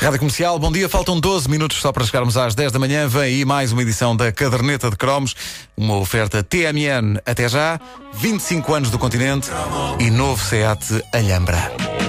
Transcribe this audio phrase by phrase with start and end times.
[0.00, 0.88] Rádio Comercial, bom dia.
[0.88, 3.06] Faltam 12 minutos só para chegarmos às 10 da manhã.
[3.06, 5.36] Vem aí mais uma edição da Caderneta de Cromos,
[5.76, 7.78] uma oferta TMN até já,
[8.14, 9.50] 25 anos do continente
[9.98, 11.99] e novo SEAT Alhambra.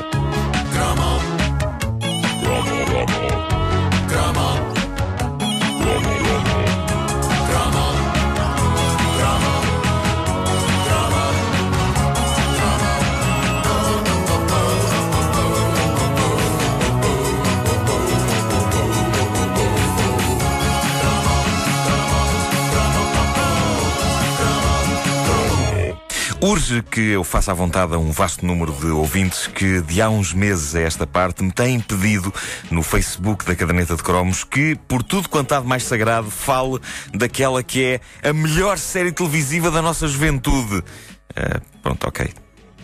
[26.43, 30.09] Urge que eu faça à vontade a um vasto número de ouvintes que, de há
[30.09, 32.33] uns meses a esta parte, me têm pedido
[32.71, 36.79] no Facebook da Caderneta de Cromos que, por tudo quanto há de mais sagrado, fale
[37.13, 37.83] daquela que
[38.23, 40.77] é a melhor série televisiva da nossa juventude.
[40.77, 42.31] Uh, pronto, ok.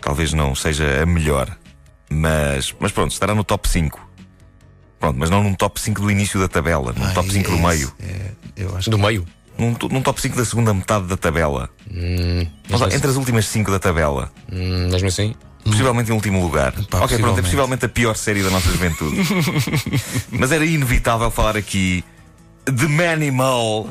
[0.01, 1.49] Talvez não seja a melhor,
[2.11, 4.07] mas, mas pronto, estará no top 5.
[4.99, 7.57] Pronto, mas não num top 5 do início da tabela, num Ai, top 5 do
[7.57, 7.75] é meio.
[7.75, 9.25] isso, é, eu acho Do meio?
[9.57, 11.69] Num, num top 5 da segunda metade da tabela.
[11.91, 12.45] Hum,
[12.91, 14.31] entre as últimas 5 da tabela.
[14.51, 15.33] hum, mesmo assim?
[15.63, 16.73] Possivelmente em último lugar.
[16.77, 17.41] ok, pronto, é possivelmente.
[17.41, 19.17] possivelmente a pior série da nossa juventude.
[20.31, 22.03] Mas era inevitável falar aqui
[22.71, 23.89] de Manimal.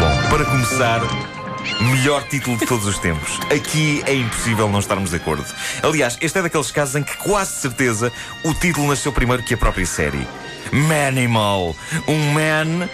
[0.00, 1.00] Bom, para começar,
[1.92, 3.38] melhor título de todos os tempos.
[3.54, 5.44] Aqui é impossível não estarmos de acordo.
[5.82, 8.12] Aliás, este é daqueles casos em que quase certeza
[8.44, 10.26] o título nasceu primeiro que a própria série.
[10.72, 11.74] Manimal.
[12.06, 12.88] Um man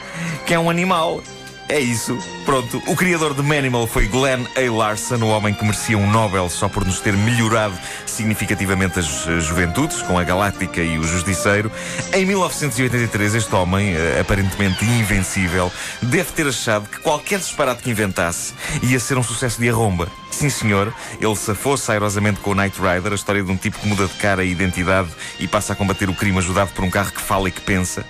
[0.46, 1.22] que é um animal.
[1.68, 2.18] É isso.
[2.44, 2.82] Pronto.
[2.86, 4.70] O criador de Manimal foi Glenn A.
[4.70, 7.74] Larson, o homem que merecia um Nobel só por nos ter melhorado
[8.06, 9.06] significativamente as
[9.44, 11.72] juventudes, com a Galáctica e o Justiceiro.
[12.12, 18.52] Em 1983, este homem, eh, aparentemente invencível, deve ter achado que qualquer disparate que inventasse
[18.82, 20.06] ia ser um sucesso de arromba.
[20.30, 23.86] Sim, senhor, ele safou-se airosamente com o Knight Rider, a história de um tipo que
[23.86, 27.12] muda de cara e identidade e passa a combater o crime ajudado por um carro
[27.12, 28.04] que fala e que pensa.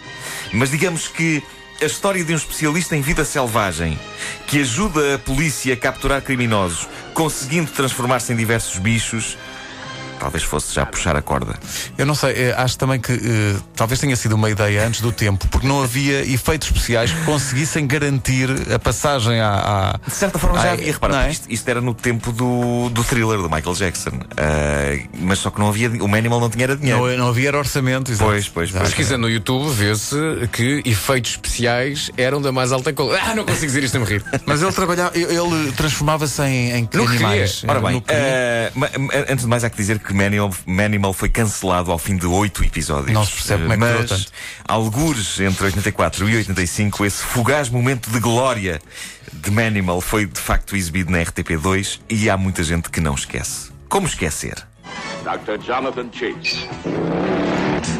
[0.52, 1.42] Mas digamos que
[1.80, 3.98] a história de um especialista em vida selvagem
[4.46, 9.36] que ajuda a polícia a capturar criminosos, conseguindo transformar-se em diversos bichos,
[10.24, 11.54] talvez fosse já puxar a corda.
[11.98, 15.12] Eu não sei, eh, acho também que eh, talvez tenha sido uma ideia antes do
[15.12, 19.92] tempo, porque não havia efeitos especiais que conseguissem garantir a passagem à.
[20.02, 21.30] à- De certa forma já à- havia, repara, é?
[21.30, 24.12] isto, isto era no tempo do, do thriller do Michael Jackson.
[24.38, 25.90] Ah, mas só que não havia.
[26.02, 27.06] O Manimal não tinha era dinheiro.
[27.06, 28.30] Não, não havia era orçamento, exato.
[28.30, 28.82] Pois, pois, pois.
[28.84, 30.16] Pesquisando no YouTube, vê-se
[30.52, 33.28] que efeitos especiais eram da mais alta qualidade.
[33.28, 34.24] Ah, não consigo dizer isto a me rir.
[34.46, 37.56] Mas ele trabalhava, ele transformava-se em, em que No que animais?
[37.60, 37.70] queria.
[37.70, 38.02] Ora No bem,
[38.74, 38.88] ma-
[39.28, 42.64] antes de mais há que dizer que Manimal, Manimal foi cancelado ao fim de oito
[42.64, 43.12] episódios.
[43.12, 44.32] Não se percebe como é que Mas, tanto.
[44.66, 48.80] algures entre 84 e 85, esse fugaz momento de glória
[49.32, 53.70] de Manimal foi de facto exibido na RTP2 e há muita gente que não esquece.
[53.88, 54.54] Como esquecer?
[55.24, 55.58] Dr.
[55.64, 56.68] Jonathan Chase.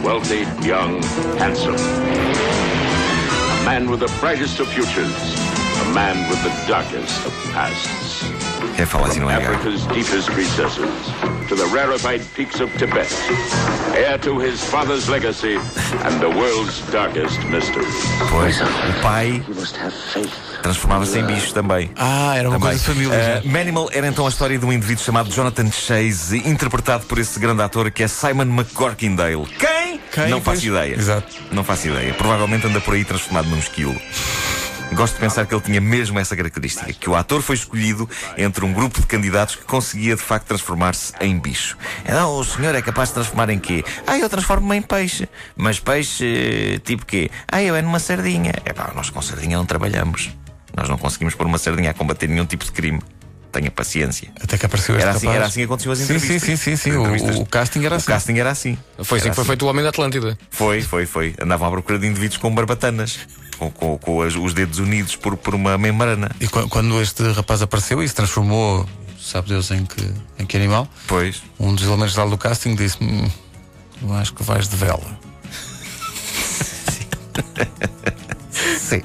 [0.03, 1.01] Wealthy, young,
[1.39, 1.77] handsome.
[3.61, 5.54] A man with the brightest of futures.
[5.85, 8.25] A man with the darkest of pasts.
[8.77, 9.55] Quem fala assim não é gago.
[9.55, 10.89] Africa's deepest recesses
[11.49, 13.07] to the rarefied peaks of Tibet.
[13.95, 15.57] Heir to his father's legacy
[16.05, 17.95] and the world's darkest mysteries.
[18.31, 19.43] Pois, o pai
[20.63, 21.91] transformava-se em bicho também.
[21.97, 22.71] Ah, era uma Também.
[22.71, 23.43] coisa de família.
[23.45, 23.49] Já.
[23.51, 27.63] Manimal era então a história de um indivíduo chamado Jonathan Chase, interpretado por esse grande
[27.63, 29.47] ator que é Simon McCorkindale.
[29.59, 30.01] Quem?
[30.13, 30.29] Quem?
[30.31, 30.65] Não faço Pois.
[30.65, 30.95] ideia.
[30.97, 31.29] Exato.
[31.53, 32.13] Não faço ideia.
[32.15, 33.95] Provavelmente anda por aí transformado num esquilo.
[34.93, 38.65] Gosto de pensar que ele tinha mesmo essa característica, que o ator foi escolhido entre
[38.65, 41.77] um grupo de candidatos que conseguia de facto transformar-se em bicho.
[42.05, 43.85] Então, o senhor é capaz de transformar em quê?
[44.07, 45.29] Ah, eu transformo-me em peixe.
[45.57, 47.31] Mas peixe tipo quê?
[47.51, 48.53] Ah, eu é numa sardinha.
[48.65, 50.31] É pá, nós com sardinha não trabalhamos.
[50.77, 53.01] Nós não conseguimos pôr uma sardinha a combater nenhum tipo de crime.
[53.55, 54.29] Tenha paciência.
[54.43, 55.37] Até que apareceu este Era assim, rapaz.
[55.37, 56.49] era assim que aconteciam as Sim, sim, entrevistas.
[56.49, 56.91] sim, sim, sim.
[57.31, 58.07] As O- o casting era o assim.
[58.07, 58.77] casting era assim.
[59.05, 60.37] Foi assim que foi feito o Homem da Atlântida.
[60.51, 61.35] Foi, foi, foi.
[61.41, 63.21] Andavam à procura de indivíduos com barbatanas,
[63.57, 66.33] com, com, com os dedos unidos por, por uma membrana.
[66.41, 68.89] E qu- quando este rapaz apareceu e se transformou,
[69.21, 70.05] sabe Deus em que,
[70.41, 71.41] em que animal, Pois.
[71.61, 73.31] um dos elementos da do casting disse: hum,
[74.03, 75.17] Eu acho que vais de vela.
[78.85, 79.03] Sim.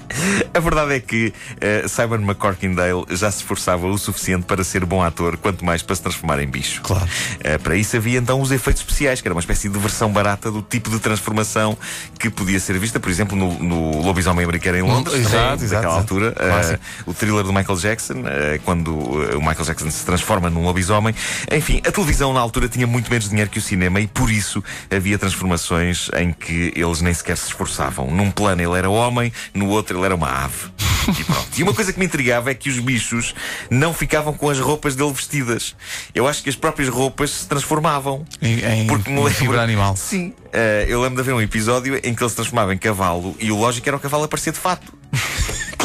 [0.54, 5.02] A verdade é que eh, Simon McCorkindale já se esforçava o suficiente para ser bom
[5.02, 6.82] ator, quanto mais para se transformar em bicho.
[6.82, 7.08] Claro.
[7.40, 10.52] Eh, para isso havia então os efeitos especiais, que era uma espécie de versão barata
[10.52, 11.78] do tipo de transformação
[12.20, 15.70] que podia ser vista, por exemplo, no, no Lobisomem Americano em Londres, Exato, também, exato,
[15.70, 16.14] daquela exato.
[16.14, 16.36] altura.
[16.38, 18.24] Eh, o thriller do Michael Jackson,
[18.66, 21.16] quando o Michael Jackson se transforma num lobisomem.
[21.52, 24.64] Enfim, a televisão na altura tinha muito menos dinheiro que o cinema e por isso
[24.90, 28.12] havia transformações em que eles nem sequer se esforçavam.
[28.12, 30.70] Num plano ele era homem, no outro ele era uma ave.
[31.08, 31.48] E pronto.
[31.58, 33.34] E uma coisa que me intrigava é que os bichos
[33.70, 35.76] não ficavam com as roupas dele vestidas.
[36.14, 38.24] Eu acho que as próprias roupas se transformavam.
[38.42, 39.96] Em, em, Porque me em lembro- animal.
[39.96, 40.34] Sim.
[40.54, 43.52] Eh, eu lembro de haver um episódio em que ele se transformava em cavalo e
[43.52, 44.94] o lógico era o cavalo aparecer de fato.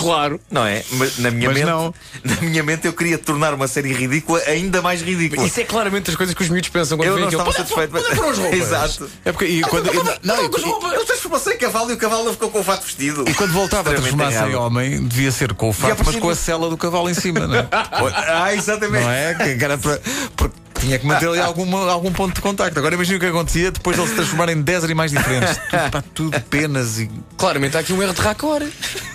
[0.04, 0.40] Claro.
[0.50, 0.82] Não é?
[0.92, 1.94] Mas na minha Mas mente, não.
[2.24, 5.46] na minha mente eu queria tornar uma série ridícula ainda mais ridícula.
[5.46, 7.96] Isso é claramente as coisas que os miúdos pensam quando Eu não estava Olha, satisfeito.
[7.96, 8.58] olha para as roupas.
[8.58, 9.10] Exato.
[9.24, 9.86] É porque e quando,
[10.22, 10.92] não, e- as roupas.
[10.92, 13.24] Ele transformou-se em cavalo e o cavalo não ficou com o fato vestido.
[13.28, 16.34] e quando voltava a transformar-se em homem, devia ser com o fato, mas com a
[16.34, 17.68] cela do cavalo em cima, não é?
[18.26, 19.04] Ah, exatamente.
[19.04, 19.34] Não é?
[19.34, 20.00] Que era para.
[20.36, 22.78] Porque tinha que manter ali alguma, algum ponto de contacto.
[22.78, 25.56] Agora imagina o que acontecia depois de ele se transformar em 10 animais diferentes.
[25.70, 27.10] Tudo, pá, tudo penas e.
[27.36, 28.62] Claramente há aqui um erro de racor.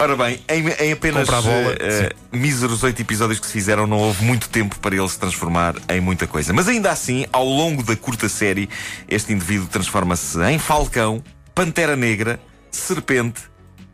[0.01, 4.24] Ora bem, em, em apenas bola, eh, míseros oito episódios que se fizeram, não houve
[4.24, 6.54] muito tempo para ele se transformar em muita coisa.
[6.54, 8.69] Mas ainda assim, ao longo da curta série,
[9.10, 11.22] este indivíduo transforma-se em falcão,
[11.54, 12.40] pantera negra,
[12.72, 13.42] serpente,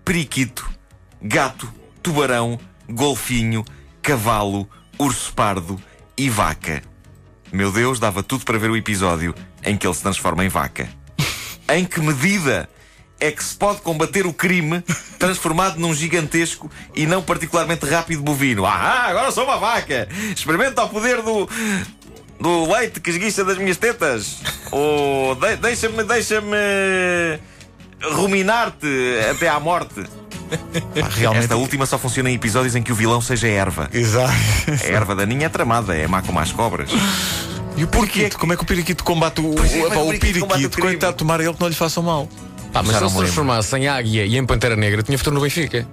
[0.05, 0.69] periquito,
[1.19, 1.67] gato,
[2.03, 3.65] tubarão, golfinho,
[4.03, 4.69] cavalo,
[4.99, 5.81] urso pardo
[6.15, 6.83] e vaca.
[7.51, 10.87] Meu Deus, dava tudo para ver o episódio em que ele se transforma em vaca.
[11.67, 12.69] Em que medida
[13.19, 14.83] é que se pode combater o crime
[15.17, 18.65] transformado num gigantesco e não particularmente rápido bovino?
[18.65, 20.07] Ah, agora sou uma vaca!
[20.35, 21.47] Experimenta o poder do.
[22.39, 24.37] do leite que esguicha das minhas tetas!
[24.71, 26.55] Ou de- deixa-me, deixa-me.
[28.01, 28.87] ruminar-te
[29.31, 30.03] até à morte.
[30.99, 31.43] Pá, realmente.
[31.43, 33.89] Esta última só funciona em episódios em que o vilão seja erva.
[33.91, 34.31] Exato.
[34.83, 36.89] A erva daninha é tramada, é má como as cobras.
[37.75, 38.37] E o periquito?
[38.37, 40.79] Como é que o periquito combate o, Pois é, o, é que o o periquito?
[40.79, 42.29] Coitado, tomar ele que não lhe façam mal.
[42.75, 45.35] Pá, mas se não ele se transformasse em águia e em pantera negra, tinha futuro
[45.35, 45.87] no Benfica.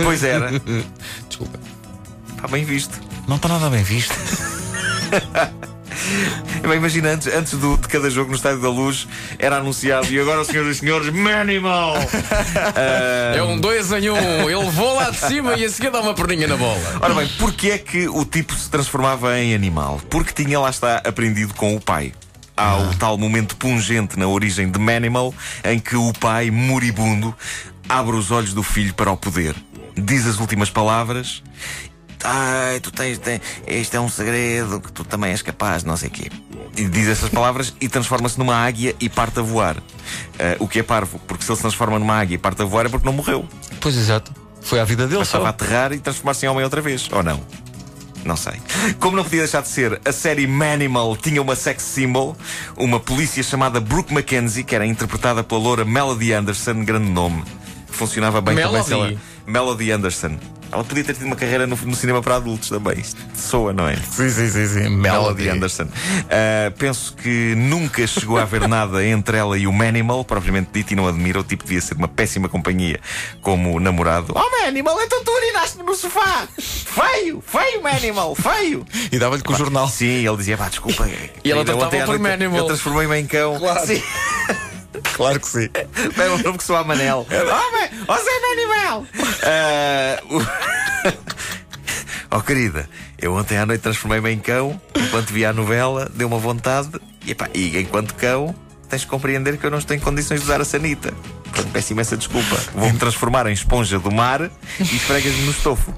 [0.00, 0.52] Pois era.
[1.28, 1.58] Desculpa.
[2.36, 3.00] Está bem visto.
[3.26, 4.14] Não está nada bem visto.
[6.62, 10.20] Bem, imagina, antes, antes do, de cada jogo no Estádio da Luz era anunciado e
[10.20, 11.94] agora, senhoras e senhores, Manimal!
[13.34, 14.14] É um 2 em 1.
[14.14, 14.50] Um.
[14.50, 16.80] Ele voa lá de cima e a seguir dá uma perninha na bola.
[17.00, 20.00] Ora bem, porquê é que o tipo se transformava em animal?
[20.08, 22.12] Porque tinha lá está aprendido com o pai.
[22.60, 25.32] Há o tal momento pungente na origem de Manimal
[25.64, 27.34] em que o pai, moribundo,
[27.88, 29.56] abre os olhos do filho para o poder.
[29.96, 31.42] Diz as últimas palavras.
[32.22, 33.16] Ai, tu tens.
[33.16, 36.30] tens este é um segredo que tu também és capaz, não sei o quê.
[36.76, 39.78] E diz essas palavras e transforma-se numa águia e parte a voar.
[40.38, 42.66] Ah, o que é parvo, porque se ele se transforma numa águia e parte a
[42.66, 43.48] voar é porque não morreu.
[43.80, 44.34] Pois exato.
[44.60, 45.48] Foi a vida dele Bastava só.
[45.48, 47.40] aterrar e transformar-se em homem outra vez, ou não?
[48.24, 48.54] Não sei.
[48.98, 52.36] Como não podia deixar de ser, a série Manimal tinha uma sex symbol,
[52.76, 57.42] uma polícia chamada Brooke Mackenzie, que era interpretada pela loura Melody Anderson, grande nome.
[57.88, 59.12] Funcionava bem também se Melody?
[59.14, 59.20] ela.
[59.46, 60.38] Melody Anderson.
[60.72, 62.98] Ela podia ter tido uma carreira no, no cinema para adultos também.
[63.00, 63.96] Isto soa, não é?
[63.96, 64.88] Sim, sim, sim, sim.
[64.88, 65.84] Melody Anderson.
[65.84, 70.92] Uh, penso que nunca chegou a haver nada entre ela e o Manimal, propriamente dito,
[70.92, 71.40] e não admiro.
[71.40, 73.00] O tipo devia ser uma péssima companhia
[73.40, 74.32] como namorado.
[74.36, 76.46] Oh, Manimal, então tu urinaste no sofá!
[76.58, 77.42] Feio!
[77.44, 78.34] Feio, Manimal!
[78.34, 78.84] Feio!
[79.10, 79.88] E dava-lhe com o jornal.
[79.88, 81.08] Sim, ele dizia, pá, desculpa.
[81.42, 82.58] E ela eu tratava por Manimal.
[82.58, 83.58] Eu transformei-me em cão.
[83.58, 83.86] Claro.
[83.86, 84.00] Sim.
[85.14, 85.68] Claro que sim.
[86.16, 87.26] Bem, um nome que soa a Manel.
[87.30, 89.06] Homem, ó Zé Manimal!
[89.44, 91.10] Ah, o-
[92.32, 92.88] Oh querida,
[93.18, 96.88] eu ontem à noite transformei-me em cão, enquanto via a novela, deu uma vontade,
[97.26, 98.54] e, epá, e enquanto cão,
[98.88, 101.12] tens de compreender que eu não estou em condições de usar a sanita.
[101.44, 102.56] Portanto, peço imensa desculpa.
[102.74, 105.92] Vou-me transformar em esponja do mar e esfregas-me no estofo.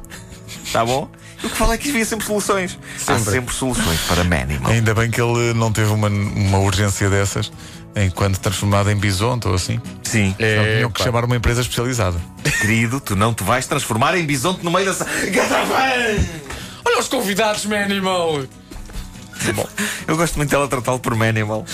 [0.72, 1.10] Tá bom?
[1.44, 2.78] O que falo é que havia sempre soluções.
[3.06, 3.32] Há Sempre.
[3.32, 4.72] sempre soluções para Manimal.
[4.72, 7.52] Ainda bem que ele não teve uma, uma urgência dessas
[7.96, 9.80] enquanto transformado em bisonte ou assim.
[10.02, 10.34] Sim.
[10.38, 11.04] Não É, tinham que pá.
[11.04, 12.18] chamar uma empresa especializada.
[12.60, 14.94] Querido, tu não te vais transformar em bisonte no meio da.
[14.94, 15.82] sa- Gatafã!
[16.84, 18.42] Olha os convidados, Manimal.
[20.06, 21.64] Eu gosto muito dela tratá-lo por Manimal.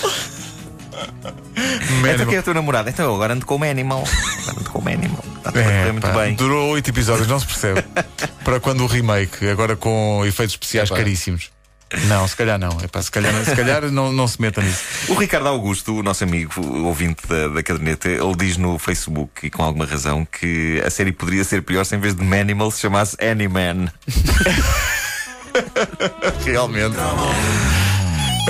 [2.13, 2.89] Então quem é o teu namorado?
[2.89, 4.03] Então eu agora ando com o Manimal.
[4.43, 5.23] Agora ando com o Manimal.
[5.37, 6.35] Está tudo a É, muito pá, bem.
[6.35, 7.83] Durou oito episódios, não se percebe.
[8.43, 10.97] Para quando o remake, agora com efeitos especiais Epá.
[10.97, 11.51] caríssimos.
[12.07, 12.77] Não, se calhar não.
[12.83, 14.83] Epá, se calhar, se calhar não, não se meta nisso.
[15.09, 16.53] O Ricardo Augusto, o nosso amigo,
[16.85, 21.11] ouvinte da, da caderneta, ele diz no Facebook, e com alguma razão, que a série
[21.11, 23.91] poderia ser pior se em vez de Manimal se chamasse Anyman.
[26.45, 26.95] Realmente.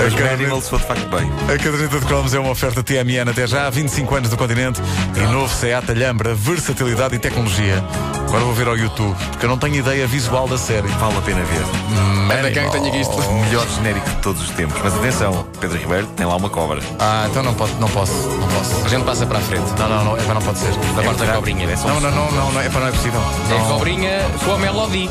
[0.01, 1.29] Mas A caderneta- Manimal se for de facto bem.
[1.53, 4.81] A caderneta de cromos é uma oferta TMN até já há 25 anos do continente
[5.15, 7.83] e novo Seat Alhambra, versatilidade e tecnologia.
[8.27, 10.87] Agora vou ver ao YouTube, porque eu não tenho ideia visual da série.
[10.87, 12.37] Vale a pena ver.
[12.39, 13.13] Anda cá que tenho aqui isto.
[13.19, 14.79] O melhor genérico de todos os tempos.
[14.83, 16.79] Mas atenção, Pedro Ribeiro tem lá uma cobra.
[16.99, 18.85] Ah, então não, pode, não posso, não posso.
[18.85, 19.65] A gente passa para a frente.
[19.79, 20.71] Não, não, não, epá, não pode ser.
[20.95, 21.65] Da parte da cobrinha.
[21.67, 23.19] É Não, não, não, não, não, epá, não é possível.
[23.49, 25.09] É cobrinha com a Melody.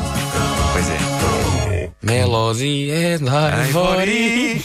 [0.73, 1.78] Pois é.
[2.09, 4.63] Melody and Ivory.